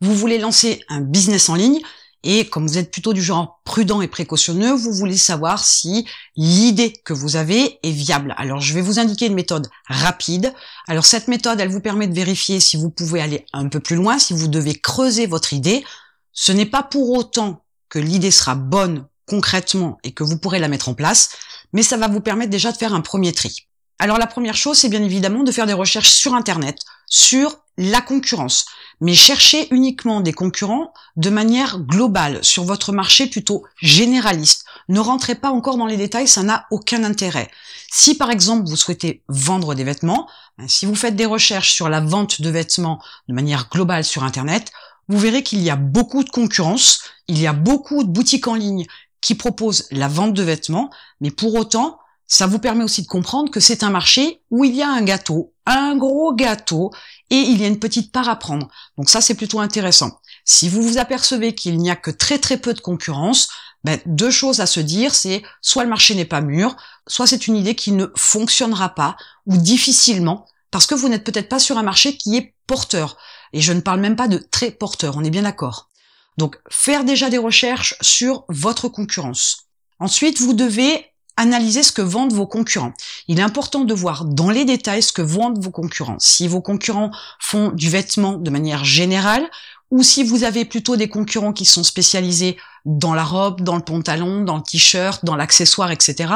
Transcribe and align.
Vous 0.00 0.14
voulez 0.14 0.38
lancer 0.38 0.82
un 0.88 1.00
business 1.00 1.48
en 1.48 1.54
ligne 1.54 1.80
et 2.28 2.48
comme 2.48 2.66
vous 2.66 2.76
êtes 2.76 2.90
plutôt 2.90 3.12
du 3.12 3.22
genre 3.22 3.60
prudent 3.64 4.00
et 4.00 4.08
précautionneux, 4.08 4.72
vous 4.72 4.92
voulez 4.92 5.16
savoir 5.16 5.64
si 5.64 6.06
l'idée 6.34 6.92
que 7.04 7.12
vous 7.12 7.36
avez 7.36 7.78
est 7.84 7.92
viable. 7.92 8.34
Alors 8.36 8.60
je 8.60 8.74
vais 8.74 8.80
vous 8.80 8.98
indiquer 8.98 9.26
une 9.26 9.34
méthode 9.34 9.68
rapide. 9.86 10.52
Alors 10.88 11.06
cette 11.06 11.28
méthode, 11.28 11.60
elle 11.60 11.68
vous 11.68 11.80
permet 11.80 12.08
de 12.08 12.14
vérifier 12.14 12.58
si 12.58 12.76
vous 12.76 12.90
pouvez 12.90 13.20
aller 13.20 13.46
un 13.52 13.68
peu 13.68 13.78
plus 13.78 13.94
loin, 13.94 14.18
si 14.18 14.32
vous 14.32 14.48
devez 14.48 14.74
creuser 14.74 15.26
votre 15.26 15.52
idée. 15.52 15.84
Ce 16.32 16.50
n'est 16.50 16.66
pas 16.66 16.82
pour 16.82 17.10
autant 17.10 17.64
que 17.88 18.00
l'idée 18.00 18.32
sera 18.32 18.56
bonne 18.56 19.06
concrètement 19.26 19.98
et 20.02 20.12
que 20.12 20.24
vous 20.24 20.36
pourrez 20.36 20.58
la 20.58 20.68
mettre 20.68 20.88
en 20.88 20.94
place, 20.94 21.30
mais 21.72 21.84
ça 21.84 21.96
va 21.96 22.08
vous 22.08 22.20
permettre 22.20 22.50
déjà 22.50 22.72
de 22.72 22.76
faire 22.76 22.92
un 22.92 23.02
premier 23.02 23.32
tri. 23.32 23.68
Alors 23.98 24.18
la 24.18 24.26
première 24.26 24.56
chose, 24.56 24.78
c'est 24.78 24.88
bien 24.88 25.02
évidemment 25.02 25.44
de 25.44 25.52
faire 25.52 25.66
des 25.66 25.72
recherches 25.72 26.10
sur 26.10 26.34
Internet, 26.34 26.78
sur 27.06 27.60
la 27.78 28.00
concurrence, 28.00 28.66
mais 29.00 29.14
cherchez 29.14 29.72
uniquement 29.74 30.20
des 30.20 30.32
concurrents 30.32 30.92
de 31.16 31.30
manière 31.30 31.78
globale, 31.80 32.42
sur 32.42 32.64
votre 32.64 32.92
marché 32.92 33.26
plutôt 33.26 33.64
généraliste. 33.80 34.64
Ne 34.88 35.00
rentrez 35.00 35.34
pas 35.34 35.50
encore 35.50 35.76
dans 35.76 35.86
les 35.86 35.96
détails, 35.96 36.28
ça 36.28 36.42
n'a 36.42 36.66
aucun 36.70 37.04
intérêt. 37.04 37.50
Si 37.90 38.16
par 38.16 38.30
exemple 38.30 38.68
vous 38.68 38.76
souhaitez 38.76 39.22
vendre 39.28 39.74
des 39.74 39.84
vêtements, 39.84 40.28
ben, 40.58 40.68
si 40.68 40.86
vous 40.86 40.94
faites 40.94 41.16
des 41.16 41.26
recherches 41.26 41.72
sur 41.72 41.88
la 41.88 42.00
vente 42.00 42.40
de 42.40 42.50
vêtements 42.50 43.00
de 43.28 43.34
manière 43.34 43.68
globale 43.68 44.04
sur 44.04 44.24
Internet, 44.24 44.72
vous 45.08 45.18
verrez 45.18 45.42
qu'il 45.42 45.60
y 45.60 45.70
a 45.70 45.76
beaucoup 45.76 46.24
de 46.24 46.30
concurrence, 46.30 47.02
il 47.28 47.38
y 47.38 47.46
a 47.46 47.52
beaucoup 47.52 48.02
de 48.02 48.08
boutiques 48.08 48.48
en 48.48 48.54
ligne 48.54 48.86
qui 49.20 49.34
proposent 49.34 49.86
la 49.90 50.08
vente 50.08 50.34
de 50.34 50.42
vêtements, 50.42 50.90
mais 51.20 51.30
pour 51.30 51.54
autant, 51.54 51.98
ça 52.26 52.46
vous 52.46 52.58
permet 52.58 52.84
aussi 52.84 53.02
de 53.02 53.06
comprendre 53.06 53.50
que 53.50 53.60
c'est 53.60 53.82
un 53.82 53.90
marché 53.90 54.42
où 54.50 54.64
il 54.64 54.74
y 54.74 54.82
a 54.82 54.88
un 54.88 55.02
gâteau, 55.02 55.54
un 55.64 55.96
gros 55.96 56.34
gâteau, 56.34 56.90
et 57.30 57.36
il 57.36 57.60
y 57.60 57.64
a 57.64 57.68
une 57.68 57.78
petite 57.78 58.12
part 58.12 58.28
à 58.28 58.36
prendre. 58.36 58.68
Donc 58.96 59.08
ça, 59.08 59.20
c'est 59.20 59.34
plutôt 59.34 59.60
intéressant. 59.60 60.20
Si 60.44 60.68
vous 60.68 60.82
vous 60.82 60.98
apercevez 60.98 61.54
qu'il 61.54 61.78
n'y 61.78 61.90
a 61.90 61.96
que 61.96 62.10
très 62.10 62.38
très 62.38 62.56
peu 62.56 62.74
de 62.74 62.80
concurrence, 62.80 63.48
ben, 63.84 64.00
deux 64.06 64.30
choses 64.30 64.60
à 64.60 64.66
se 64.66 64.80
dire, 64.80 65.14
c'est 65.14 65.42
soit 65.60 65.84
le 65.84 65.90
marché 65.90 66.14
n'est 66.14 66.24
pas 66.24 66.40
mûr, 66.40 66.76
soit 67.06 67.26
c'est 67.26 67.46
une 67.46 67.56
idée 67.56 67.74
qui 67.74 67.92
ne 67.92 68.06
fonctionnera 68.16 68.90
pas, 68.90 69.16
ou 69.46 69.56
difficilement, 69.56 70.46
parce 70.70 70.86
que 70.86 70.94
vous 70.94 71.08
n'êtes 71.08 71.24
peut-être 71.24 71.48
pas 71.48 71.58
sur 71.58 71.78
un 71.78 71.82
marché 71.82 72.16
qui 72.16 72.36
est 72.36 72.54
porteur. 72.66 73.16
Et 73.52 73.60
je 73.60 73.72
ne 73.72 73.80
parle 73.80 74.00
même 74.00 74.16
pas 74.16 74.28
de 74.28 74.38
très 74.38 74.72
porteur, 74.72 75.16
on 75.16 75.24
est 75.24 75.30
bien 75.30 75.42
d'accord. 75.42 75.90
Donc 76.36 76.58
faire 76.68 77.04
déjà 77.04 77.30
des 77.30 77.38
recherches 77.38 77.94
sur 78.00 78.44
votre 78.48 78.88
concurrence. 78.88 79.68
Ensuite, 79.98 80.40
vous 80.40 80.52
devez 80.52 81.06
analyser 81.36 81.82
ce 81.82 81.92
que 81.92 82.02
vendent 82.02 82.32
vos 82.32 82.46
concurrents. 82.46 82.92
Il 83.28 83.38
est 83.38 83.42
important 83.42 83.84
de 83.84 83.94
voir 83.94 84.24
dans 84.24 84.50
les 84.50 84.64
détails 84.64 85.02
ce 85.02 85.12
que 85.12 85.22
vendent 85.22 85.62
vos 85.62 85.70
concurrents. 85.70 86.16
Si 86.18 86.48
vos 86.48 86.60
concurrents 86.60 87.10
font 87.38 87.70
du 87.70 87.90
vêtement 87.90 88.32
de 88.32 88.50
manière 88.50 88.84
générale, 88.84 89.46
ou 89.90 90.02
si 90.02 90.24
vous 90.24 90.44
avez 90.44 90.64
plutôt 90.64 90.96
des 90.96 91.08
concurrents 91.08 91.52
qui 91.52 91.64
sont 91.64 91.84
spécialisés 91.84 92.56
dans 92.84 93.14
la 93.14 93.24
robe, 93.24 93.60
dans 93.60 93.76
le 93.76 93.82
pantalon, 93.82 94.42
dans 94.42 94.56
le 94.56 94.62
t-shirt, 94.62 95.24
dans 95.24 95.36
l'accessoire, 95.36 95.90
etc., 95.90 96.32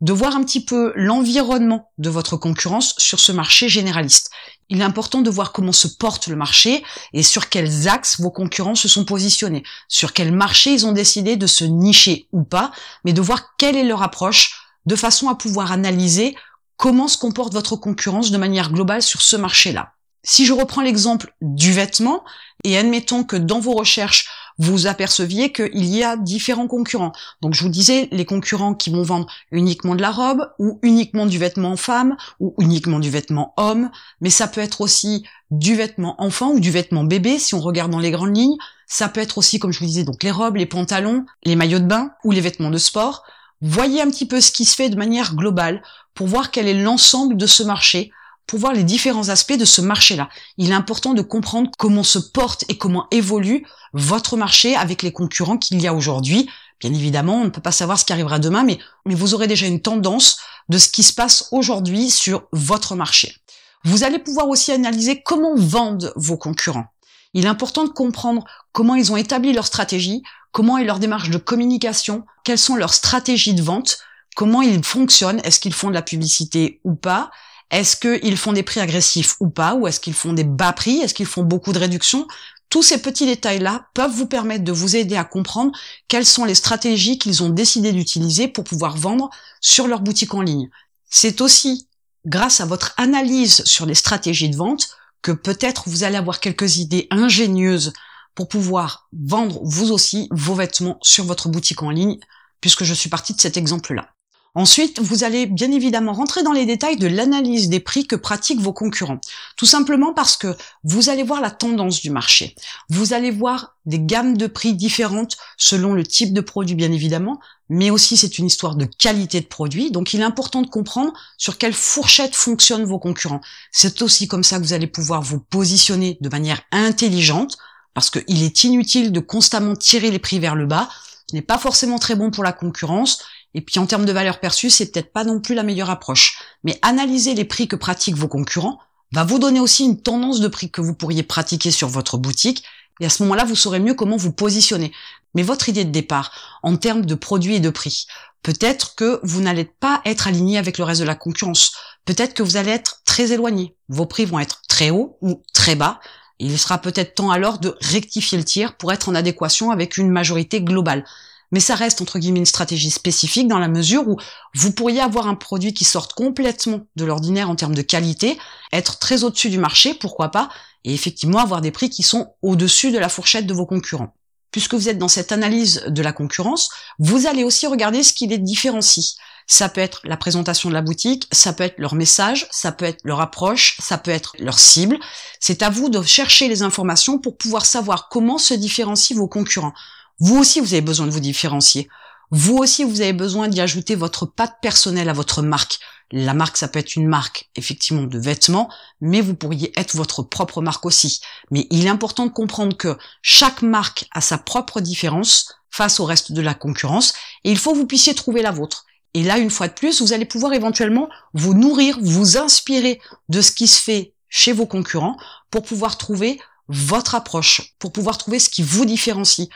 de 0.00 0.12
voir 0.12 0.36
un 0.36 0.42
petit 0.42 0.64
peu 0.64 0.92
l'environnement 0.96 1.90
de 1.98 2.10
votre 2.10 2.36
concurrence 2.36 2.94
sur 2.98 3.20
ce 3.20 3.30
marché 3.30 3.68
généraliste. 3.68 4.30
Il 4.72 4.80
est 4.80 4.84
important 4.84 5.20
de 5.20 5.28
voir 5.28 5.52
comment 5.52 5.70
se 5.70 5.86
porte 5.86 6.28
le 6.28 6.34
marché 6.34 6.82
et 7.12 7.22
sur 7.22 7.50
quels 7.50 7.88
axes 7.88 8.18
vos 8.18 8.30
concurrents 8.30 8.74
se 8.74 8.88
sont 8.88 9.04
positionnés, 9.04 9.64
sur 9.86 10.14
quel 10.14 10.32
marché 10.32 10.72
ils 10.72 10.86
ont 10.86 10.92
décidé 10.92 11.36
de 11.36 11.46
se 11.46 11.64
nicher 11.64 12.26
ou 12.32 12.42
pas, 12.42 12.72
mais 13.04 13.12
de 13.12 13.20
voir 13.20 13.54
quelle 13.58 13.76
est 13.76 13.84
leur 13.84 14.02
approche 14.02 14.72
de 14.86 14.96
façon 14.96 15.28
à 15.28 15.34
pouvoir 15.34 15.72
analyser 15.72 16.34
comment 16.78 17.06
se 17.06 17.18
comporte 17.18 17.52
votre 17.52 17.76
concurrence 17.76 18.30
de 18.30 18.38
manière 18.38 18.72
globale 18.72 19.02
sur 19.02 19.20
ce 19.20 19.36
marché-là. 19.36 19.92
Si 20.22 20.46
je 20.46 20.54
reprends 20.54 20.80
l'exemple 20.80 21.34
du 21.42 21.74
vêtement, 21.74 22.24
et 22.64 22.78
admettons 22.78 23.24
que 23.24 23.36
dans 23.36 23.60
vos 23.60 23.74
recherches, 23.74 24.30
vous 24.58 24.86
aperceviez 24.86 25.52
qu'il 25.52 25.84
y 25.84 26.02
a 26.02 26.16
différents 26.16 26.66
concurrents. 26.66 27.12
Donc 27.40 27.54
je 27.54 27.62
vous 27.62 27.68
disais, 27.68 28.08
les 28.12 28.24
concurrents 28.24 28.74
qui 28.74 28.90
vont 28.90 29.02
vendre 29.02 29.26
uniquement 29.50 29.94
de 29.94 30.02
la 30.02 30.10
robe, 30.10 30.48
ou 30.58 30.78
uniquement 30.82 31.26
du 31.26 31.38
vêtement 31.38 31.76
femme, 31.76 32.16
ou 32.40 32.54
uniquement 32.58 32.98
du 32.98 33.10
vêtement 33.10 33.54
homme, 33.56 33.90
mais 34.20 34.30
ça 34.30 34.48
peut 34.48 34.60
être 34.60 34.80
aussi 34.80 35.24
du 35.50 35.74
vêtement 35.74 36.14
enfant 36.22 36.52
ou 36.52 36.60
du 36.60 36.70
vêtement 36.70 37.04
bébé, 37.04 37.38
si 37.38 37.54
on 37.54 37.60
regarde 37.60 37.90
dans 37.90 37.98
les 37.98 38.10
grandes 38.10 38.36
lignes. 38.36 38.56
Ça 38.86 39.08
peut 39.08 39.20
être 39.20 39.38
aussi, 39.38 39.58
comme 39.58 39.72
je 39.72 39.80
vous 39.80 39.86
disais, 39.86 40.04
donc 40.04 40.22
les 40.22 40.30
robes, 40.30 40.56
les 40.56 40.66
pantalons, 40.66 41.24
les 41.44 41.56
maillots 41.56 41.78
de 41.78 41.86
bain 41.86 42.10
ou 42.24 42.32
les 42.32 42.40
vêtements 42.40 42.70
de 42.70 42.78
sport. 42.78 43.24
Voyez 43.60 44.02
un 44.02 44.10
petit 44.10 44.26
peu 44.26 44.40
ce 44.40 44.50
qui 44.50 44.64
se 44.64 44.74
fait 44.74 44.90
de 44.90 44.96
manière 44.96 45.34
globale 45.34 45.82
pour 46.14 46.26
voir 46.26 46.50
quel 46.50 46.68
est 46.68 46.82
l'ensemble 46.82 47.36
de 47.36 47.46
ce 47.46 47.62
marché 47.62 48.10
pour 48.46 48.58
voir 48.58 48.72
les 48.72 48.84
différents 48.84 49.28
aspects 49.28 49.56
de 49.56 49.64
ce 49.64 49.80
marché-là. 49.80 50.28
Il 50.58 50.70
est 50.70 50.74
important 50.74 51.14
de 51.14 51.22
comprendre 51.22 51.70
comment 51.78 52.02
se 52.02 52.18
porte 52.18 52.64
et 52.68 52.76
comment 52.76 53.06
évolue 53.10 53.66
votre 53.92 54.36
marché 54.36 54.74
avec 54.76 55.02
les 55.02 55.12
concurrents 55.12 55.58
qu'il 55.58 55.80
y 55.80 55.86
a 55.86 55.94
aujourd'hui. 55.94 56.48
Bien 56.80 56.92
évidemment, 56.92 57.36
on 57.36 57.44
ne 57.44 57.50
peut 57.50 57.60
pas 57.60 57.72
savoir 57.72 57.98
ce 57.98 58.04
qui 58.04 58.12
arrivera 58.12 58.38
demain, 58.38 58.64
mais, 58.64 58.78
mais 59.06 59.14
vous 59.14 59.34
aurez 59.34 59.46
déjà 59.46 59.66
une 59.66 59.80
tendance 59.80 60.38
de 60.68 60.78
ce 60.78 60.88
qui 60.88 61.02
se 61.02 61.12
passe 61.12 61.48
aujourd'hui 61.52 62.10
sur 62.10 62.44
votre 62.52 62.94
marché. 62.94 63.36
Vous 63.84 64.04
allez 64.04 64.18
pouvoir 64.18 64.48
aussi 64.48 64.72
analyser 64.72 65.22
comment 65.22 65.54
vendent 65.56 66.12
vos 66.16 66.36
concurrents. 66.36 66.86
Il 67.34 67.44
est 67.44 67.48
important 67.48 67.84
de 67.84 67.90
comprendre 67.90 68.44
comment 68.72 68.94
ils 68.94 69.10
ont 69.12 69.16
établi 69.16 69.52
leur 69.52 69.66
stratégie, 69.66 70.22
comment 70.52 70.78
est 70.78 70.84
leur 70.84 70.98
démarche 70.98 71.30
de 71.30 71.38
communication, 71.38 72.24
quelles 72.44 72.58
sont 72.58 72.76
leurs 72.76 72.94
stratégies 72.94 73.54
de 73.54 73.62
vente, 73.62 73.98
comment 74.36 74.62
ils 74.62 74.84
fonctionnent, 74.84 75.40
est-ce 75.44 75.60
qu'ils 75.60 75.74
font 75.74 75.88
de 75.88 75.94
la 75.94 76.02
publicité 76.02 76.80
ou 76.84 76.94
pas, 76.94 77.30
est-ce 77.72 77.96
qu'ils 77.96 78.36
font 78.36 78.52
des 78.52 78.62
prix 78.62 78.80
agressifs 78.80 79.36
ou 79.40 79.48
pas? 79.48 79.74
Ou 79.74 79.88
est-ce 79.88 79.98
qu'ils 79.98 80.14
font 80.14 80.34
des 80.34 80.44
bas 80.44 80.74
prix? 80.74 80.98
Est-ce 80.98 81.14
qu'ils 81.14 81.26
font 81.26 81.42
beaucoup 81.42 81.72
de 81.72 81.78
réductions? 81.78 82.28
Tous 82.68 82.82
ces 82.82 83.00
petits 83.00 83.26
détails-là 83.26 83.86
peuvent 83.94 84.12
vous 84.12 84.26
permettre 84.26 84.62
de 84.62 84.72
vous 84.72 84.94
aider 84.94 85.16
à 85.16 85.24
comprendre 85.24 85.72
quelles 86.06 86.26
sont 86.26 86.44
les 86.44 86.54
stratégies 86.54 87.18
qu'ils 87.18 87.42
ont 87.42 87.48
décidé 87.48 87.92
d'utiliser 87.92 88.46
pour 88.46 88.64
pouvoir 88.64 88.96
vendre 88.96 89.30
sur 89.62 89.88
leur 89.88 90.00
boutique 90.00 90.34
en 90.34 90.42
ligne. 90.42 90.68
C'est 91.08 91.40
aussi 91.40 91.88
grâce 92.26 92.60
à 92.60 92.66
votre 92.66 92.92
analyse 92.98 93.64
sur 93.64 93.86
les 93.86 93.94
stratégies 93.94 94.50
de 94.50 94.56
vente 94.56 94.88
que 95.22 95.32
peut-être 95.32 95.84
vous 95.88 96.04
allez 96.04 96.16
avoir 96.16 96.40
quelques 96.40 96.76
idées 96.76 97.08
ingénieuses 97.10 97.94
pour 98.34 98.48
pouvoir 98.48 99.08
vendre 99.12 99.60
vous 99.62 99.92
aussi 99.92 100.28
vos 100.30 100.54
vêtements 100.54 100.98
sur 101.00 101.24
votre 101.24 101.48
boutique 101.48 101.82
en 101.82 101.90
ligne, 101.90 102.18
puisque 102.60 102.84
je 102.84 102.94
suis 102.94 103.10
partie 103.10 103.34
de 103.34 103.40
cet 103.40 103.56
exemple-là. 103.56 104.11
Ensuite, 104.54 105.00
vous 105.00 105.24
allez 105.24 105.46
bien 105.46 105.72
évidemment 105.72 106.12
rentrer 106.12 106.42
dans 106.42 106.52
les 106.52 106.66
détails 106.66 106.98
de 106.98 107.06
l'analyse 107.06 107.70
des 107.70 107.80
prix 107.80 108.06
que 108.06 108.16
pratiquent 108.16 108.60
vos 108.60 108.74
concurrents. 108.74 109.20
Tout 109.56 109.64
simplement 109.64 110.12
parce 110.12 110.36
que 110.36 110.54
vous 110.84 111.08
allez 111.08 111.22
voir 111.22 111.40
la 111.40 111.50
tendance 111.50 112.02
du 112.02 112.10
marché. 112.10 112.54
Vous 112.90 113.14
allez 113.14 113.30
voir 113.30 113.76
des 113.86 113.98
gammes 113.98 114.36
de 114.36 114.46
prix 114.46 114.74
différentes 114.74 115.38
selon 115.56 115.94
le 115.94 116.04
type 116.04 116.34
de 116.34 116.42
produit 116.42 116.74
bien 116.74 116.92
évidemment, 116.92 117.40
mais 117.70 117.88
aussi 117.90 118.18
c'est 118.18 118.36
une 118.36 118.44
histoire 118.44 118.76
de 118.76 118.84
qualité 118.84 119.40
de 119.40 119.46
produit. 119.46 119.90
Donc 119.90 120.12
il 120.12 120.20
est 120.20 120.24
important 120.24 120.60
de 120.60 120.68
comprendre 120.68 121.14
sur 121.38 121.56
quelle 121.56 121.72
fourchette 121.72 122.34
fonctionnent 122.34 122.84
vos 122.84 122.98
concurrents. 122.98 123.40
C'est 123.70 124.02
aussi 124.02 124.28
comme 124.28 124.44
ça 124.44 124.58
que 124.58 124.64
vous 124.64 124.74
allez 124.74 124.86
pouvoir 124.86 125.22
vous 125.22 125.40
positionner 125.40 126.18
de 126.20 126.28
manière 126.28 126.60
intelligente 126.72 127.56
parce 127.94 128.10
qu'il 128.10 128.42
est 128.42 128.64
inutile 128.64 129.12
de 129.12 129.20
constamment 129.20 129.76
tirer 129.76 130.10
les 130.10 130.18
prix 130.18 130.38
vers 130.40 130.56
le 130.56 130.66
bas. 130.66 130.90
Ce 131.30 131.34
n'est 131.34 131.40
pas 131.40 131.58
forcément 131.58 131.98
très 131.98 132.16
bon 132.16 132.30
pour 132.30 132.44
la 132.44 132.52
concurrence 132.52 133.22
et 133.54 133.60
puis 133.60 133.78
en 133.78 133.86
termes 133.86 134.04
de 134.04 134.12
valeur 134.12 134.40
perçue, 134.40 134.70
c'est 134.70 134.90
peut-être 134.90 135.12
pas 135.12 135.24
non 135.24 135.40
plus 135.40 135.54
la 135.54 135.62
meilleure 135.62 135.90
approche. 135.90 136.38
Mais 136.64 136.78
analyser 136.82 137.34
les 137.34 137.44
prix 137.44 137.68
que 137.68 137.76
pratiquent 137.76 138.16
vos 138.16 138.28
concurrents 138.28 138.78
va 139.12 139.24
vous 139.24 139.38
donner 139.38 139.60
aussi 139.60 139.84
une 139.84 140.00
tendance 140.00 140.40
de 140.40 140.48
prix 140.48 140.70
que 140.70 140.80
vous 140.80 140.94
pourriez 140.94 141.22
pratiquer 141.22 141.70
sur 141.70 141.88
votre 141.88 142.16
boutique. 142.16 142.64
Et 143.00 143.06
à 143.06 143.10
ce 143.10 143.22
moment-là, 143.22 143.44
vous 143.44 143.56
saurez 143.56 143.80
mieux 143.80 143.94
comment 143.94 144.16
vous 144.16 144.32
positionner. 144.32 144.92
Mais 145.34 145.42
votre 145.42 145.68
idée 145.68 145.84
de 145.84 145.90
départ, 145.90 146.60
en 146.62 146.76
termes 146.76 147.04
de 147.04 147.14
produits 147.14 147.56
et 147.56 147.60
de 147.60 147.70
prix, 147.70 148.06
peut-être 148.42 148.94
que 148.94 149.20
vous 149.22 149.40
n'allez 149.40 149.64
pas 149.64 150.00
être 150.04 150.28
aligné 150.28 150.56
avec 150.58 150.78
le 150.78 150.84
reste 150.84 151.00
de 151.00 151.06
la 151.06 151.14
concurrence. 151.14 151.72
Peut-être 152.04 152.34
que 152.34 152.42
vous 152.42 152.56
allez 152.56 152.70
être 152.70 153.02
très 153.04 153.32
éloigné. 153.32 153.76
Vos 153.88 154.06
prix 154.06 154.24
vont 154.24 154.38
être 154.38 154.62
très 154.68 154.90
hauts 154.90 155.18
ou 155.20 155.42
très 155.52 155.74
bas. 155.74 156.00
Il 156.38 156.58
sera 156.58 156.78
peut-être 156.78 157.14
temps 157.14 157.30
alors 157.30 157.58
de 157.58 157.76
rectifier 157.80 158.38
le 158.38 158.44
tir 158.44 158.76
pour 158.76 158.92
être 158.92 159.08
en 159.08 159.14
adéquation 159.14 159.70
avec 159.70 159.96
une 159.96 160.10
majorité 160.10 160.60
globale 160.60 161.04
mais 161.52 161.60
ça 161.60 161.74
reste 161.74 162.00
entre 162.00 162.18
guillemets 162.18 162.40
une 162.40 162.46
stratégie 162.46 162.90
spécifique 162.90 163.46
dans 163.46 163.58
la 163.58 163.68
mesure 163.68 164.08
où 164.08 164.16
vous 164.54 164.72
pourriez 164.72 165.00
avoir 165.00 165.28
un 165.28 165.34
produit 165.34 165.74
qui 165.74 165.84
sorte 165.84 166.14
complètement 166.14 166.80
de 166.96 167.04
l'ordinaire 167.04 167.50
en 167.50 167.56
termes 167.56 167.74
de 167.74 167.82
qualité, 167.82 168.38
être 168.72 168.98
très 168.98 169.22
au-dessus 169.22 169.50
du 169.50 169.58
marché, 169.58 169.94
pourquoi 169.94 170.30
pas, 170.30 170.48
et 170.84 170.92
effectivement 170.92 171.38
avoir 171.38 171.60
des 171.60 171.70
prix 171.70 171.90
qui 171.90 172.02
sont 172.02 172.34
au-dessus 172.42 172.90
de 172.90 172.98
la 172.98 173.08
fourchette 173.08 173.46
de 173.46 173.54
vos 173.54 173.66
concurrents. 173.66 174.14
Puisque 174.50 174.74
vous 174.74 174.88
êtes 174.88 174.98
dans 174.98 175.08
cette 175.08 175.32
analyse 175.32 175.84
de 175.86 176.02
la 176.02 176.12
concurrence, 176.12 176.70
vous 176.98 177.26
allez 177.26 177.44
aussi 177.44 177.66
regarder 177.66 178.02
ce 178.02 178.12
qui 178.12 178.26
les 178.26 178.38
différencie. 178.38 179.16
Ça 179.46 179.68
peut 179.68 179.80
être 179.80 180.00
la 180.04 180.16
présentation 180.16 180.68
de 180.68 180.74
la 180.74 180.82
boutique, 180.82 181.26
ça 181.32 181.52
peut 181.52 181.64
être 181.64 181.78
leur 181.78 181.94
message, 181.94 182.46
ça 182.50 182.70
peut 182.70 182.84
être 182.84 183.00
leur 183.04 183.20
approche, 183.20 183.76
ça 183.80 183.98
peut 183.98 184.10
être 184.10 184.34
leur 184.38 184.58
cible. 184.58 184.98
C'est 185.40 185.62
à 185.62 185.70
vous 185.70 185.88
de 185.88 186.02
chercher 186.02 186.48
les 186.48 186.62
informations 186.62 187.18
pour 187.18 187.36
pouvoir 187.36 187.66
savoir 187.66 188.08
comment 188.08 188.38
se 188.38 188.54
différencient 188.54 189.16
vos 189.16 189.28
concurrents. 189.28 189.72
Vous 190.20 190.36
aussi, 190.36 190.60
vous 190.60 190.72
avez 190.72 190.82
besoin 190.82 191.06
de 191.06 191.12
vous 191.12 191.20
différencier. 191.20 191.88
Vous 192.30 192.56
aussi, 192.56 192.84
vous 192.84 193.00
avez 193.00 193.12
besoin 193.12 193.48
d'y 193.48 193.60
ajouter 193.60 193.94
votre 193.94 194.24
patte 194.24 194.56
personnelle 194.62 195.08
à 195.08 195.12
votre 195.12 195.42
marque. 195.42 195.78
La 196.10 196.34
marque, 196.34 196.56
ça 196.56 196.68
peut 196.68 196.78
être 196.78 196.96
une 196.96 197.06
marque, 197.06 197.50
effectivement, 197.56 198.04
de 198.04 198.18
vêtements, 198.18 198.70
mais 199.00 199.20
vous 199.20 199.34
pourriez 199.34 199.72
être 199.78 199.96
votre 199.96 200.22
propre 200.22 200.60
marque 200.60 200.86
aussi. 200.86 201.20
Mais 201.50 201.66
il 201.70 201.86
est 201.86 201.90
important 201.90 202.26
de 202.26 202.32
comprendre 202.32 202.76
que 202.76 202.96
chaque 203.22 203.62
marque 203.62 204.06
a 204.12 204.20
sa 204.20 204.38
propre 204.38 204.80
différence 204.80 205.54
face 205.70 206.00
au 206.00 206.04
reste 206.04 206.32
de 206.32 206.42
la 206.42 206.54
concurrence, 206.54 207.14
et 207.44 207.50
il 207.50 207.58
faut 207.58 207.72
que 207.72 207.78
vous 207.78 207.86
puissiez 207.86 208.14
trouver 208.14 208.42
la 208.42 208.50
vôtre. 208.50 208.84
Et 209.14 209.22
là, 209.22 209.38
une 209.38 209.50
fois 209.50 209.68
de 209.68 209.74
plus, 209.74 210.00
vous 210.00 210.12
allez 210.12 210.24
pouvoir 210.24 210.52
éventuellement 210.52 211.08
vous 211.34 211.54
nourrir, 211.54 211.98
vous 212.00 212.36
inspirer 212.36 213.00
de 213.28 213.40
ce 213.40 213.52
qui 213.52 213.68
se 213.68 213.80
fait 213.80 214.14
chez 214.28 214.52
vos 214.52 214.66
concurrents 214.66 215.16
pour 215.50 215.62
pouvoir 215.62 215.98
trouver 215.98 216.40
votre 216.68 217.14
approche, 217.14 217.74
pour 217.78 217.92
pouvoir 217.92 218.16
trouver 218.16 218.38
ce 218.38 218.48
qui 218.48 218.62
vous 218.62 218.86
différencie, 218.86 219.48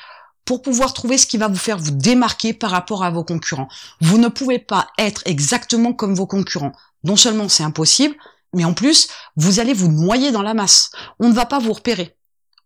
pour 0.46 0.62
pouvoir 0.62 0.94
trouver 0.94 1.18
ce 1.18 1.26
qui 1.26 1.36
va 1.36 1.48
vous 1.48 1.56
faire 1.56 1.76
vous 1.76 1.90
démarquer 1.90 2.54
par 2.54 2.70
rapport 2.70 3.04
à 3.04 3.10
vos 3.10 3.24
concurrents. 3.24 3.68
Vous 4.00 4.16
ne 4.16 4.28
pouvez 4.28 4.58
pas 4.58 4.86
être 4.96 5.22
exactement 5.26 5.92
comme 5.92 6.14
vos 6.14 6.26
concurrents. 6.26 6.72
Non 7.04 7.16
seulement 7.16 7.50
c'est 7.50 7.64
impossible, 7.64 8.14
mais 8.54 8.64
en 8.64 8.72
plus, 8.72 9.08
vous 9.36 9.60
allez 9.60 9.74
vous 9.74 9.90
noyer 9.90 10.30
dans 10.30 10.42
la 10.42 10.54
masse. 10.54 10.90
On 11.18 11.28
ne 11.28 11.34
va 11.34 11.44
pas 11.44 11.58
vous 11.58 11.72
repérer. 11.72 12.16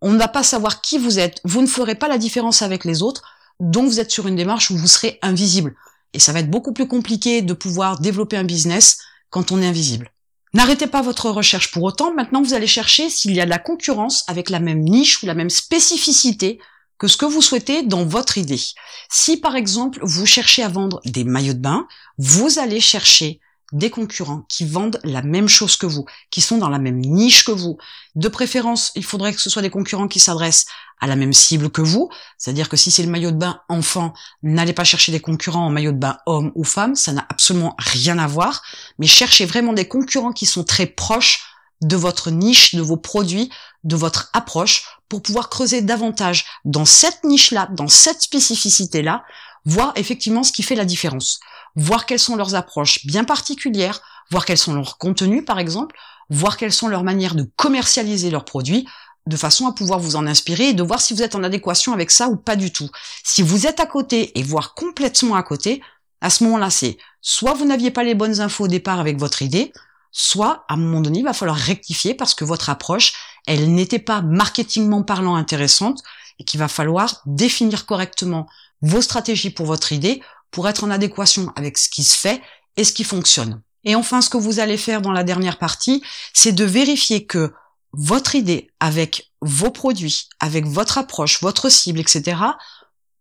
On 0.03 0.13
ne 0.13 0.19
va 0.19 0.29
pas 0.29 0.43
savoir 0.43 0.83
qui 0.83 0.99
vous 0.99 1.19
êtes. 1.19 1.41
Vous 1.45 1.63
ne 1.63 1.67
ferez 1.67 1.95
pas 1.95 2.09
la 2.09 2.19
différence 2.19 2.63
avec 2.63 2.85
les 2.85 3.03
autres. 3.03 3.23
Donc 3.59 3.89
vous 3.89 3.99
êtes 3.99 4.11
sur 4.11 4.29
une 4.29 4.37
démarche 4.37 4.71
où 4.71 4.77
vous 4.77 4.87
serez 4.87 5.19
invisible. 5.23 5.75
Et 6.13 6.19
ça 6.19 6.33
va 6.33 6.41
être 6.41 6.51
beaucoup 6.51 6.73
plus 6.73 6.87
compliqué 6.87 7.43
de 7.43 7.53
pouvoir 7.55 7.99
développer 7.99 8.37
un 8.37 8.45
business 8.45 8.99
quand 9.31 9.53
on 9.53 9.63
est 9.63 9.67
invisible. 9.67 10.13
N'arrêtez 10.53 10.87
pas 10.87 11.03
votre 11.03 11.31
recherche 11.31 11.71
pour 11.71 11.85
autant. 11.85 12.13
Maintenant, 12.13 12.43
vous 12.43 12.55
allez 12.55 12.67
chercher 12.67 13.09
s'il 13.09 13.33
y 13.33 13.41
a 13.41 13.45
de 13.45 13.51
la 13.51 13.59
concurrence 13.59 14.25
avec 14.27 14.51
la 14.51 14.61
même 14.61 14.81
niche 14.81 15.23
ou 15.23 15.27
la 15.27 15.35
même 15.35 15.51
spécificité 15.51 16.59
que 17.01 17.09
ce 17.09 17.17
que 17.17 17.25
vous 17.25 17.43
souhaitez 17.43 17.83
dans 17.83 18.05
votre 18.05 18.39
idée. 18.39 18.61
Si 19.09 19.39
par 19.39 19.57
exemple 19.57 19.99
vous 20.03 20.27
cherchez 20.27 20.63
à 20.63 20.69
vendre 20.69 21.01
des 21.07 21.25
maillots 21.25 21.55
de 21.55 21.59
bain, 21.59 21.89
vous 22.19 22.59
allez 22.59 22.79
chercher 22.79 23.41
des 23.73 23.89
concurrents 23.89 24.45
qui 24.49 24.67
vendent 24.67 25.01
la 25.05 25.23
même 25.23 25.49
chose 25.49 25.77
que 25.77 25.87
vous, 25.87 26.05
qui 26.31 26.41
sont 26.41 26.59
dans 26.59 26.69
la 26.69 26.79
même 26.79 26.99
niche 26.99 27.45
que 27.45 27.53
vous. 27.53 27.79
De 28.17 28.29
préférence, 28.29 28.93
il 28.97 29.05
faudrait 29.05 29.33
que 29.33 29.41
ce 29.41 29.49
soit 29.49 29.63
des 29.63 29.71
concurrents 29.71 30.09
qui 30.09 30.19
s'adressent 30.19 30.67
à 31.01 31.07
la 31.07 31.17
même 31.17 31.33
cible 31.33 31.71
que 31.71 31.81
vous, 31.81 32.11
c'est-à-dire 32.37 32.69
que 32.69 32.77
si 32.77 32.91
c'est 32.91 33.05
le 33.05 33.11
maillot 33.11 33.31
de 33.31 33.37
bain 33.37 33.61
enfant, 33.69 34.13
n'allez 34.43 34.75
pas 34.75 34.85
chercher 34.85 35.13
des 35.13 35.21
concurrents 35.21 35.65
en 35.65 35.71
maillot 35.71 35.93
de 35.93 35.99
bain 35.99 36.19
homme 36.27 36.53
ou 36.55 36.65
femme, 36.65 36.97
ça 36.97 37.13
n'a 37.13 37.25
absolument 37.31 37.75
rien 37.79 38.19
à 38.19 38.27
voir, 38.27 38.61
mais 38.99 39.07
cherchez 39.07 39.47
vraiment 39.47 39.73
des 39.73 39.89
concurrents 39.89 40.33
qui 40.33 40.45
sont 40.45 40.65
très 40.65 40.87
proches 40.87 41.50
de 41.81 41.97
votre 41.97 42.31
niche, 42.31 42.75
de 42.75 42.83
vos 42.83 42.97
produits, 42.97 43.51
de 43.85 43.97
votre 43.97 44.31
approche 44.33 44.85
pour 45.09 45.23
pouvoir 45.23 45.49
creuser 45.49 45.83
davantage 45.83 46.47
dans 46.65 46.85
cette 46.85 47.25
niche-là, 47.25 47.69
dans 47.73 47.89
cette 47.89 48.23
spécificité-là, 48.23 49.25
voir 49.65 49.93
effectivement 49.97 50.43
ce 50.43 50.53
qui 50.53 50.63
fait 50.63 50.75
la 50.75 50.85
différence, 50.85 51.41
voir 51.77 52.07
quelles 52.07 52.19
sont 52.19 52.37
leurs 52.37 52.55
approches 52.55 53.05
bien 53.07 53.25
particulières, 53.25 54.01
voir 54.31 54.45
quels 54.45 54.59
sont 54.59 54.75
leurs 54.75 54.99
contenus 54.99 55.45
par 55.45 55.59
exemple, 55.59 55.97
voir 56.29 56.57
quelles 56.57 56.73
sont 56.73 56.89
leurs 56.89 57.05
manières 57.05 57.35
de 57.35 57.51
commercialiser 57.57 58.31
leurs 58.31 58.45
produits, 58.45 58.87
de 59.27 59.37
façon 59.37 59.67
à 59.67 59.73
pouvoir 59.73 59.99
vous 59.99 60.17
en 60.17 60.27
inspirer 60.27 60.69
et 60.69 60.75
de 60.75 60.83
voir 60.83 61.01
si 61.01 61.15
vous 61.15 61.23
êtes 61.23 61.35
en 61.35 61.45
adéquation 61.45 61.93
avec 61.93 62.11
ça 62.11 62.29
ou 62.29 62.37
pas 62.37 62.57
du 62.57 62.73
tout. 62.73 62.89
Si 63.25 63.43
vous 63.43 63.67
êtes 63.67 63.81
à 63.81 63.87
côté 63.87 64.39
et 64.39 64.43
voire 64.43 64.75
complètement 64.75 65.35
à 65.35 65.43
côté, 65.43 65.83
à 66.21 66.31
ce 66.31 66.45
moment-là, 66.45 66.71
c'est 66.71 66.99
soit 67.21 67.55
vous 67.55 67.65
n'aviez 67.65 67.91
pas 67.91 68.03
les 68.03 68.15
bonnes 68.15 68.41
infos 68.41 68.65
au 68.65 68.69
départ 68.69 69.01
avec 69.01 69.19
votre 69.19 69.43
idée, 69.43 69.73
soit 70.13 70.65
à 70.69 70.75
un 70.75 70.77
moment 70.77 71.01
donné, 71.01 71.21
il 71.21 71.25
va 71.25 71.33
falloir 71.33 71.57
rectifier 71.57 72.15
parce 72.15 72.35
que 72.35 72.45
votre 72.45 72.71
approche, 72.71 73.15
elle 73.47 73.73
n'était 73.75 73.99
pas 73.99 74.23
marketingment 74.23 75.03
parlant 75.03 75.37
intéressante 75.37 76.03
et 76.39 76.45
qu'il 76.45 76.61
va 76.61 76.69
falloir 76.69 77.21
définir 77.27 77.87
correctement 77.87 78.47
vos 78.83 79.03
stratégies 79.03 79.51
pour 79.51 79.67
votre 79.67 79.93
idée 79.93 80.23
pour 80.51 80.69
être 80.69 80.85
en 80.85 80.91
adéquation 80.91 81.53
avec 81.57 81.79
ce 81.79 81.89
qui 81.89 82.03
se 82.03 82.17
fait 82.19 82.43
et 82.77 82.85
ce 82.85 82.93
qui 82.93 83.05
fonctionne. 83.05 83.63
Et 83.85 83.95
enfin, 83.95 84.21
ce 84.21 84.31
que 84.31 84.37
vous 84.37 84.61
allez 84.61 84.77
faire 84.77 85.01
dans 85.01 85.13
la 85.13 85.25
dernière 85.25 85.59
partie, 85.59 86.03
c'est 86.35 86.53
de 86.53 86.65
vérifier 86.65 87.27
que 87.27 87.53
votre 87.93 88.35
idée 88.35 88.71
avec 88.79 89.33
vos 89.41 89.71
produits, 89.71 90.29
avec 90.39 90.67
votre 90.67 90.99
approche, 90.99 91.41
votre 91.41 91.69
cible, 91.69 92.01
etc., 92.01 92.37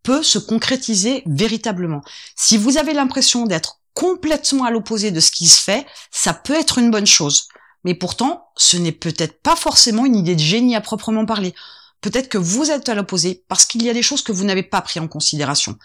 peut 0.02 0.22
se 0.22 0.38
concrétiser 0.38 1.22
véritablement. 1.26 2.00
Si 2.36 2.56
vous 2.56 2.78
avez 2.78 2.94
l'impression 2.94 3.46
d'être 3.46 3.79
complètement 3.94 4.64
à 4.64 4.70
l'opposé 4.70 5.10
de 5.10 5.20
ce 5.20 5.30
qui 5.30 5.48
se 5.48 5.62
fait, 5.62 5.86
ça 6.10 6.32
peut 6.34 6.54
être 6.54 6.78
une 6.78 6.90
bonne 6.90 7.06
chose. 7.06 7.48
Mais 7.84 7.94
pourtant, 7.94 8.48
ce 8.56 8.76
n'est 8.76 8.92
peut-être 8.92 9.42
pas 9.42 9.56
forcément 9.56 10.04
une 10.04 10.16
idée 10.16 10.34
de 10.34 10.40
génie 10.40 10.76
à 10.76 10.80
proprement 10.80 11.24
parler. 11.24 11.54
Peut-être 12.00 12.28
que 12.28 12.38
vous 12.38 12.70
êtes 12.70 12.88
à 12.88 12.94
l'opposé 12.94 13.44
parce 13.48 13.66
qu'il 13.66 13.82
y 13.82 13.90
a 13.90 13.94
des 13.94 14.02
choses 14.02 14.22
que 14.22 14.32
vous 14.32 14.44
n'avez 14.44 14.62
pas 14.62 14.80
pris 14.80 15.00
en 15.00 15.08
considération. 15.08 15.78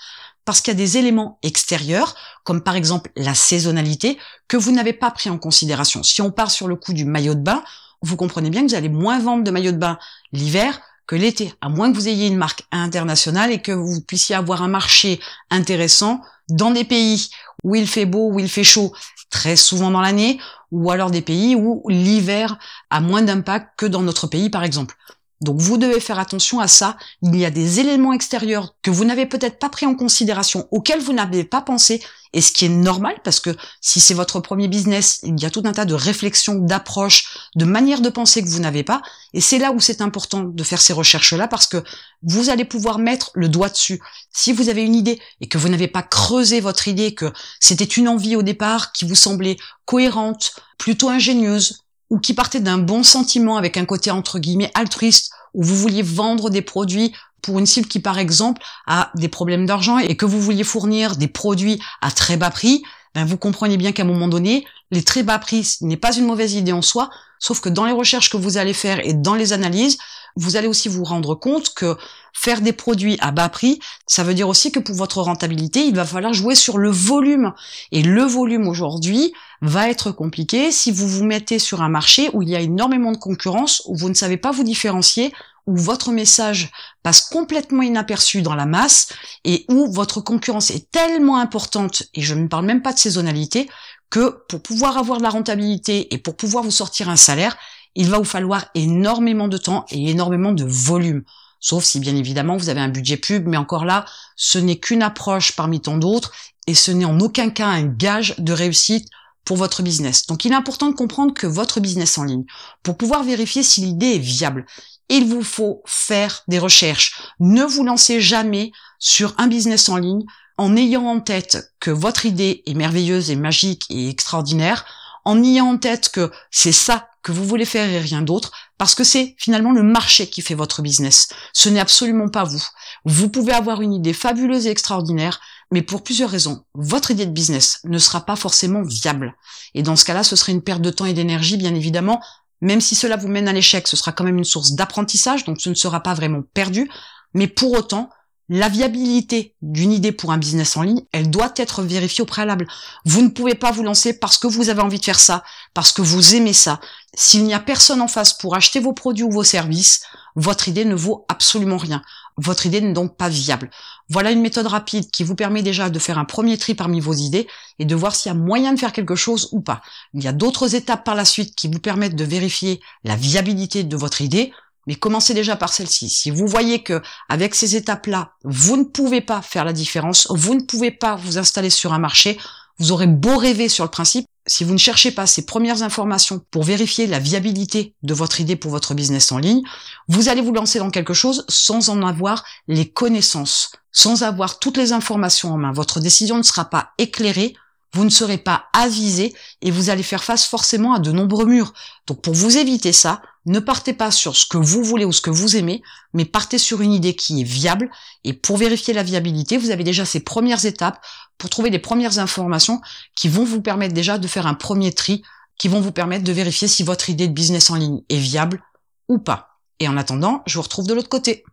Parce 0.45 0.61
qu'il 0.61 0.73
y 0.73 0.77
a 0.77 0.77
des 0.77 0.97
éléments 0.97 1.39
extérieurs, 1.43 2.15
comme 2.43 2.61
par 2.61 2.75
exemple 2.75 3.11
la 3.15 3.33
saisonnalité, 3.33 4.17
que 4.47 4.57
vous 4.57 4.71
n'avez 4.71 4.93
pas 4.93 5.11
pris 5.11 5.29
en 5.29 5.37
considération. 5.37 6.03
Si 6.03 6.21
on 6.21 6.31
part 6.31 6.51
sur 6.51 6.67
le 6.67 6.75
coup 6.75 6.93
du 6.93 7.05
maillot 7.05 7.35
de 7.35 7.41
bain, 7.41 7.63
vous 8.01 8.15
comprenez 8.15 8.49
bien 8.49 8.61
que 8.61 8.69
vous 8.69 8.75
allez 8.75 8.89
moins 8.89 9.19
vendre 9.19 9.43
de 9.43 9.51
maillots 9.51 9.71
de 9.71 9.77
bain 9.77 9.97
l'hiver 10.31 10.79
que 11.07 11.15
l'été, 11.15 11.53
à 11.61 11.69
moins 11.69 11.91
que 11.91 11.95
vous 11.97 12.07
ayez 12.07 12.27
une 12.27 12.37
marque 12.37 12.63
internationale 12.71 13.51
et 13.51 13.61
que 13.61 13.71
vous 13.71 14.01
puissiez 14.01 14.35
avoir 14.35 14.63
un 14.63 14.67
marché 14.67 15.19
intéressant 15.49 16.21
dans 16.49 16.71
des 16.71 16.83
pays 16.83 17.29
où 17.63 17.75
il 17.75 17.87
fait 17.87 18.05
beau, 18.05 18.31
où 18.31 18.39
il 18.39 18.49
fait 18.49 18.63
chaud, 18.63 18.93
très 19.29 19.55
souvent 19.55 19.91
dans 19.91 20.01
l'année, 20.01 20.39
ou 20.71 20.91
alors 20.91 21.11
des 21.11 21.21
pays 21.21 21.55
où 21.55 21.83
l'hiver 21.89 22.57
a 22.89 23.01
moins 23.01 23.21
d'impact 23.21 23.71
que 23.77 23.85
dans 23.85 24.01
notre 24.01 24.27
pays, 24.27 24.49
par 24.49 24.63
exemple. 24.63 24.95
Donc 25.41 25.59
vous 25.59 25.77
devez 25.77 25.99
faire 25.99 26.19
attention 26.19 26.59
à 26.59 26.67
ça. 26.67 26.97
Il 27.21 27.35
y 27.35 27.45
a 27.45 27.51
des 27.51 27.79
éléments 27.79 28.13
extérieurs 28.13 28.75
que 28.81 28.91
vous 28.91 29.05
n'avez 29.05 29.25
peut-être 29.25 29.59
pas 29.59 29.69
pris 29.69 29.85
en 29.85 29.95
considération, 29.95 30.67
auxquels 30.71 31.01
vous 31.01 31.13
n'avez 31.13 31.43
pas 31.43 31.61
pensé, 31.61 32.01
et 32.33 32.41
ce 32.41 32.51
qui 32.51 32.65
est 32.65 32.69
normal 32.69 33.15
parce 33.23 33.39
que 33.39 33.55
si 33.81 33.99
c'est 33.99 34.13
votre 34.13 34.39
premier 34.39 34.67
business, 34.67 35.19
il 35.23 35.39
y 35.41 35.45
a 35.45 35.49
tout 35.49 35.63
un 35.65 35.71
tas 35.71 35.85
de 35.85 35.93
réflexions, 35.93 36.55
d'approches, 36.55 37.49
de 37.55 37.65
manières 37.65 38.01
de 38.01 38.09
penser 38.09 38.43
que 38.43 38.47
vous 38.49 38.59
n'avez 38.59 38.83
pas, 38.83 39.01
et 39.33 39.41
c'est 39.41 39.57
là 39.57 39.71
où 39.71 39.79
c'est 39.79 40.01
important 40.01 40.43
de 40.43 40.63
faire 40.63 40.81
ces 40.81 40.93
recherches-là 40.93 41.47
parce 41.47 41.67
que 41.67 41.83
vous 42.23 42.49
allez 42.49 42.65
pouvoir 42.65 42.99
mettre 42.99 43.31
le 43.35 43.47
doigt 43.49 43.69
dessus. 43.69 44.01
Si 44.31 44.51
vous 44.51 44.69
avez 44.69 44.83
une 44.83 44.95
idée 44.95 45.19
et 45.41 45.47
que 45.47 45.57
vous 45.57 45.69
n'avez 45.69 45.87
pas 45.87 46.03
creusé 46.03 46.59
votre 46.59 46.87
idée, 46.87 47.13
que 47.13 47.31
c'était 47.59 47.85
une 47.85 48.09
envie 48.09 48.35
au 48.35 48.41
départ 48.41 48.91
qui 48.91 49.05
vous 49.05 49.15
semblait 49.15 49.57
cohérente, 49.85 50.55
plutôt 50.77 51.09
ingénieuse, 51.09 51.84
ou 52.09 52.19
qui 52.19 52.33
partait 52.33 52.59
d'un 52.59 52.77
bon 52.77 53.03
sentiment 53.03 53.57
avec 53.57 53.77
un 53.77 53.85
côté 53.85 54.11
entre 54.11 54.39
guillemets 54.39 54.71
altruiste, 54.73 55.31
où 55.53 55.63
vous 55.63 55.75
vouliez 55.75 56.01
vendre 56.01 56.49
des 56.49 56.61
produits 56.61 57.13
pour 57.41 57.59
une 57.59 57.65
cible 57.65 57.87
qui 57.87 57.99
par 57.99 58.17
exemple 58.17 58.61
a 58.87 59.11
des 59.15 59.27
problèmes 59.27 59.65
d'argent 59.65 59.97
et 59.97 60.15
que 60.17 60.25
vous 60.25 60.41
vouliez 60.41 60.63
fournir 60.63 61.15
des 61.15 61.27
produits 61.27 61.79
à 62.01 62.11
très 62.11 62.37
bas 62.37 62.49
prix, 62.49 62.83
ben 63.13 63.25
vous 63.25 63.37
comprenez 63.37 63.77
bien 63.77 63.91
qu'à 63.91 64.03
un 64.03 64.07
moment 64.07 64.27
donné, 64.27 64.65
les 64.91 65.03
très 65.03 65.23
bas 65.23 65.39
prix 65.39 65.77
n'est 65.81 65.97
pas 65.97 66.15
une 66.15 66.25
mauvaise 66.25 66.53
idée 66.53 66.73
en 66.73 66.81
soi, 66.81 67.09
sauf 67.39 67.61
que 67.61 67.69
dans 67.69 67.85
les 67.85 67.91
recherches 67.91 68.29
que 68.29 68.37
vous 68.37 68.57
allez 68.57 68.73
faire 68.73 68.99
et 69.05 69.13
dans 69.13 69.35
les 69.35 69.53
analyses, 69.53 69.97
vous 70.35 70.55
allez 70.55 70.67
aussi 70.67 70.89
vous 70.89 71.03
rendre 71.03 71.35
compte 71.35 71.73
que 71.73 71.97
faire 72.33 72.61
des 72.61 72.73
produits 72.73 73.17
à 73.21 73.31
bas 73.31 73.49
prix, 73.49 73.79
ça 74.07 74.23
veut 74.23 74.33
dire 74.33 74.49
aussi 74.49 74.71
que 74.71 74.79
pour 74.79 74.95
votre 74.95 75.21
rentabilité, 75.21 75.85
il 75.85 75.95
va 75.95 76.05
falloir 76.05 76.33
jouer 76.33 76.55
sur 76.55 76.77
le 76.77 76.89
volume. 76.89 77.53
Et 77.91 78.03
le 78.03 78.23
volume 78.23 78.67
aujourd'hui 78.67 79.33
va 79.61 79.89
être 79.89 80.11
compliqué 80.11 80.71
si 80.71 80.91
vous 80.91 81.07
vous 81.07 81.23
mettez 81.23 81.59
sur 81.59 81.81
un 81.81 81.89
marché 81.89 82.29
où 82.33 82.41
il 82.41 82.49
y 82.49 82.55
a 82.55 82.59
énormément 82.59 83.13
de 83.13 83.17
concurrence, 83.17 83.81
où 83.85 83.95
vous 83.95 84.09
ne 84.09 84.13
savez 84.13 84.37
pas 84.37 84.51
vous 84.51 84.63
différencier, 84.63 85.33
où 85.67 85.77
votre 85.77 86.11
message 86.11 86.71
passe 87.01 87.21
complètement 87.21 87.81
inaperçu 87.81 88.41
dans 88.41 88.53
la 88.53 88.65
masse 88.65 89.07
et 89.45 89.65
où 89.69 89.91
votre 89.91 90.21
concurrence 90.21 90.69
est 90.69 90.91
tellement 90.91 91.37
importante, 91.37 92.03
et 92.13 92.21
je 92.21 92.35
ne 92.35 92.47
parle 92.47 92.65
même 92.65 92.81
pas 92.81 92.93
de 92.93 92.99
saisonnalité, 92.99 93.69
que 94.09 94.43
pour 94.47 94.61
pouvoir 94.61 94.97
avoir 94.97 95.17
de 95.17 95.23
la 95.23 95.29
rentabilité 95.29 96.13
et 96.13 96.17
pour 96.17 96.37
pouvoir 96.37 96.63
vous 96.63 96.71
sortir 96.71 97.09
un 97.09 97.15
salaire, 97.15 97.57
il 97.95 98.09
va 98.09 98.17
vous 98.17 98.23
falloir 98.23 98.65
énormément 98.75 99.47
de 99.47 99.57
temps 99.57 99.85
et 99.89 100.09
énormément 100.09 100.51
de 100.51 100.65
volume. 100.65 101.23
Sauf 101.59 101.83
si 101.83 101.99
bien 101.99 102.15
évidemment 102.15 102.57
vous 102.57 102.69
avez 102.69 102.81
un 102.81 102.89
budget 102.89 103.17
pub, 103.17 103.47
mais 103.47 103.57
encore 103.57 103.85
là, 103.85 104.05
ce 104.35 104.59
n'est 104.59 104.77
qu'une 104.77 105.01
approche 105.01 105.53
parmi 105.53 105.81
tant 105.81 105.97
d'autres 105.97 106.31
et 106.67 106.75
ce 106.75 106.91
n'est 106.91 107.05
en 107.05 107.19
aucun 107.19 107.49
cas 107.49 107.67
un 107.67 107.83
gage 107.83 108.35
de 108.37 108.53
réussite 108.53 109.07
pour 109.45 109.57
votre 109.57 109.81
business. 109.81 110.27
Donc 110.27 110.45
il 110.45 110.51
est 110.51 110.55
important 110.55 110.89
de 110.89 110.95
comprendre 110.95 111.33
que 111.33 111.47
votre 111.47 111.79
business 111.79 112.17
en 112.17 112.23
ligne, 112.23 112.45
pour 112.83 112.97
pouvoir 112.97 113.23
vérifier 113.23 113.63
si 113.63 113.81
l'idée 113.81 114.15
est 114.15 114.19
viable, 114.19 114.65
il 115.09 115.25
vous 115.25 115.43
faut 115.43 115.81
faire 115.85 116.43
des 116.47 116.59
recherches. 116.59 117.31
Ne 117.39 117.63
vous 117.63 117.83
lancez 117.83 118.19
jamais 118.21 118.71
sur 118.99 119.35
un 119.37 119.47
business 119.47 119.87
en 119.89 119.97
ligne 119.97 120.25
en 120.57 120.75
ayant 120.75 121.05
en 121.05 121.19
tête 121.19 121.73
que 121.79 121.91
votre 121.91 122.25
idée 122.25 122.63
est 122.65 122.73
merveilleuse 122.73 123.29
et 123.29 123.35
magique 123.35 123.85
et 123.89 124.09
extraordinaire, 124.09 124.85
en 125.25 125.43
ayant 125.43 125.71
en 125.71 125.77
tête 125.77 126.09
que 126.09 126.31
c'est 126.49 126.71
ça 126.71 127.09
que 127.25 127.31
vous 127.31 127.43
voulez 127.43 127.65
faire 127.65 127.89
et 127.89 127.99
rien 127.99 128.21
d'autre, 128.21 128.51
parce 128.77 128.93
que 128.93 129.03
c'est 129.03 129.35
finalement 129.39 129.71
le 129.71 129.81
marché 129.81 130.29
qui 130.29 130.43
fait 130.43 130.53
votre 130.53 130.83
business. 130.83 131.27
Ce 131.53 131.69
n'est 131.69 131.79
absolument 131.79 132.29
pas 132.29 132.43
vous. 132.43 132.63
Vous 133.03 133.29
pouvez 133.29 133.51
avoir 133.51 133.81
une 133.81 133.93
idée 133.93 134.13
fabuleuse 134.13 134.67
et 134.67 134.69
extraordinaire, 134.69 135.41
mais 135.71 135.81
pour 135.81 136.03
plusieurs 136.03 136.29
raisons. 136.29 136.63
Votre 136.75 137.09
idée 137.09 137.25
de 137.25 137.31
business 137.31 137.79
ne 137.83 137.97
sera 137.97 138.21
pas 138.27 138.35
forcément 138.35 138.83
viable. 138.83 139.35
Et 139.73 139.81
dans 139.81 139.95
ce 139.95 140.05
cas-là, 140.05 140.23
ce 140.23 140.35
serait 140.35 140.51
une 140.51 140.61
perte 140.61 140.83
de 140.83 140.91
temps 140.91 141.05
et 141.05 141.13
d'énergie, 141.13 141.57
bien 141.57 141.73
évidemment, 141.73 142.21
même 142.61 142.79
si 142.79 142.93
cela 142.93 143.17
vous 143.17 143.27
mène 143.27 143.47
à 143.47 143.53
l'échec, 143.53 143.87
ce 143.87 143.97
sera 143.97 144.11
quand 144.11 144.23
même 144.23 144.37
une 144.37 144.43
source 144.43 144.73
d'apprentissage, 144.73 145.45
donc 145.45 145.59
ce 145.59 145.69
ne 145.69 145.75
sera 145.75 146.01
pas 146.01 146.13
vraiment 146.13 146.43
perdu. 146.53 146.91
Mais 147.33 147.47
pour 147.47 147.73
autant, 147.73 148.11
La 148.47 148.69
viabilité 148.69 149.55
d'une 149.63 149.91
idée 149.91 150.11
pour 150.11 150.31
un 150.31 150.37
business 150.37 150.77
en 150.77 150.83
ligne, 150.83 151.01
elle 151.11 151.31
doit 151.31 151.53
être 151.55 151.81
vérifiée 151.81 152.21
au 152.21 152.27
préalable. 152.27 152.67
Vous 153.03 153.23
ne 153.23 153.29
pouvez 153.29 153.55
pas 153.55 153.71
vous 153.71 153.81
lancer 153.81 154.19
parce 154.19 154.37
que 154.37 154.45
vous 154.45 154.69
avez 154.69 154.81
envie 154.81 154.99
de 154.99 155.05
faire 155.05 155.19
ça, 155.19 155.43
parce 155.73 155.91
que 155.91 156.03
vous 156.03 156.35
aimez 156.35 156.53
ça. 156.53 156.79
S'il 157.15 157.43
n'y 157.43 157.55
a 157.55 157.59
personne 157.59 158.01
en 158.01 158.07
face 158.07 158.33
pour 158.33 158.55
acheter 158.55 158.79
vos 158.79 158.93
produits 158.93 159.23
ou 159.23 159.31
vos 159.31 159.43
services, 159.43 160.01
votre 160.35 160.67
idée 160.67 160.85
ne 160.85 160.93
vaut 160.93 161.25
absolument 161.27 161.77
rien. 161.77 162.03
Votre 162.37 162.67
idée 162.67 162.81
n'est 162.81 162.93
donc 162.93 163.17
pas 163.17 163.29
viable. 163.29 163.71
Voilà 164.09 164.31
une 164.31 164.41
méthode 164.41 164.67
rapide 164.67 165.09
qui 165.09 165.23
vous 165.23 165.35
permet 165.35 165.63
déjà 165.63 165.89
de 165.89 165.97
faire 165.97 166.19
un 166.19 166.25
premier 166.25 166.57
tri 166.59 166.75
parmi 166.75 166.99
vos 166.99 167.13
idées 167.13 167.47
et 167.79 167.85
de 167.85 167.95
voir 167.95 168.13
s'il 168.13 168.31
y 168.31 168.35
a 168.35 168.37
moyen 168.37 168.73
de 168.73 168.79
faire 168.79 168.91
quelque 168.93 169.15
chose 169.15 169.49
ou 169.53 169.61
pas. 169.61 169.81
Il 170.13 170.23
y 170.23 170.27
a 170.27 170.33
d'autres 170.33 170.75
étapes 170.75 171.03
par 171.03 171.15
la 171.15 171.25
suite 171.25 171.55
qui 171.55 171.67
vous 171.67 171.79
permettent 171.79 172.15
de 172.15 172.25
vérifier 172.25 172.81
la 173.03 173.15
viabilité 173.15 173.83
de 173.83 173.97
votre 173.97 174.21
idée. 174.21 174.51
Mais 174.87 174.95
commencez 174.95 175.33
déjà 175.33 175.55
par 175.55 175.73
celle-ci. 175.73 176.09
Si 176.09 176.31
vous 176.31 176.47
voyez 176.47 176.83
que 176.83 177.01
avec 177.29 177.55
ces 177.55 177.75
étapes-là, 177.75 178.31
vous 178.43 178.77
ne 178.77 178.83
pouvez 178.83 179.21
pas 179.21 179.41
faire 179.41 179.65
la 179.65 179.73
différence, 179.73 180.27
vous 180.29 180.55
ne 180.55 180.63
pouvez 180.63 180.91
pas 180.91 181.15
vous 181.15 181.37
installer 181.37 181.69
sur 181.69 181.93
un 181.93 181.99
marché, 181.99 182.37
vous 182.77 182.91
aurez 182.91 183.07
beau 183.07 183.37
rêver 183.37 183.69
sur 183.69 183.83
le 183.83 183.89
principe, 183.89 184.27
si 184.47 184.63
vous 184.63 184.73
ne 184.73 184.79
cherchez 184.79 185.11
pas 185.11 185.25
ces 185.25 185.45
premières 185.45 185.81
informations 185.81 186.41
pour 186.51 186.63
vérifier 186.63 187.07
la 187.07 187.19
viabilité 187.19 187.95
de 188.03 188.13
votre 188.13 188.41
idée 188.41 188.55
pour 188.55 188.71
votre 188.71 188.93
business 188.93 189.31
en 189.31 189.39
ligne, 189.39 189.63
vous 190.07 190.29
allez 190.29 190.41
vous 190.41 190.53
lancer 190.53 190.77
dans 190.77 190.91
quelque 190.91 191.13
chose 191.13 191.45
sans 191.49 191.89
en 191.89 192.03
avoir 192.03 192.43
les 192.67 192.87
connaissances, 192.87 193.71
sans 193.91 194.23
avoir 194.23 194.59
toutes 194.59 194.77
les 194.77 194.93
informations 194.93 195.51
en 195.51 195.57
main. 195.57 195.71
Votre 195.71 195.99
décision 195.99 196.37
ne 196.37 196.43
sera 196.43 196.65
pas 196.65 196.91
éclairée, 196.99 197.55
vous 197.93 198.05
ne 198.05 198.09
serez 198.09 198.37
pas 198.37 198.65
avisé 198.73 199.33
et 199.61 199.71
vous 199.71 199.89
allez 199.89 200.03
faire 200.03 200.23
face 200.23 200.45
forcément 200.45 200.93
à 200.93 200.99
de 200.99 201.11
nombreux 201.11 201.45
murs. 201.45 201.73
Donc 202.05 202.21
pour 202.21 202.35
vous 202.35 202.57
éviter 202.57 202.93
ça, 202.93 203.21
ne 203.45 203.59
partez 203.59 203.93
pas 203.93 204.11
sur 204.11 204.35
ce 204.35 204.45
que 204.45 204.57
vous 204.57 204.83
voulez 204.83 205.05
ou 205.05 205.11
ce 205.11 205.21
que 205.21 205.29
vous 205.29 205.55
aimez, 205.55 205.83
mais 206.13 206.25
partez 206.25 206.57
sur 206.57 206.81
une 206.81 206.93
idée 206.93 207.15
qui 207.15 207.41
est 207.41 207.45
viable. 207.45 207.91
Et 208.23 208.33
pour 208.33 208.57
vérifier 208.57 208.93
la 208.93 209.03
viabilité, 209.03 209.57
vous 209.57 209.69
avez 209.69 209.83
déjà 209.83 210.05
ces 210.05 210.19
premières 210.19 210.65
étapes 210.65 210.99
pour 211.37 211.49
trouver 211.49 211.69
les 211.69 211.79
premières 211.79 212.19
informations 212.19 212.81
qui 213.15 213.29
vont 213.29 213.45
vous 213.45 213.61
permettre 213.61 213.93
déjà 213.93 214.17
de 214.17 214.27
faire 214.27 214.47
un 214.47 214.55
premier 214.55 214.93
tri, 214.93 215.21
qui 215.57 215.67
vont 215.67 215.81
vous 215.81 215.91
permettre 215.91 216.23
de 216.23 216.31
vérifier 216.31 216.67
si 216.67 216.83
votre 216.83 217.09
idée 217.09 217.27
de 217.27 217.33
business 217.33 217.69
en 217.69 217.75
ligne 217.75 218.01
est 218.09 218.17
viable 218.17 218.63
ou 219.09 219.19
pas. 219.19 219.59
Et 219.79 219.87
en 219.87 219.97
attendant, 219.97 220.41
je 220.47 220.55
vous 220.55 220.63
retrouve 220.63 220.87
de 220.87 220.93
l'autre 220.93 221.09
côté. 221.09 221.43